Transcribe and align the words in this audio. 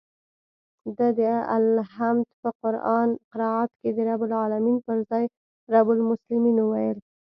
ده 0.97 1.07
د 1.17 1.19
الحمد 1.57 2.27
په 2.41 2.49
قرائت 3.31 3.71
کښې 3.81 3.89
د 3.95 3.99
رب 4.09 4.21
العلمين 4.27 4.77
پر 4.85 4.97
ځاى 5.09 5.25
رب 5.73 5.87
المسلمين 5.95 6.57
وويل. 6.61 6.97